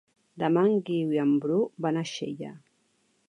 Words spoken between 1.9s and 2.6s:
a Xella.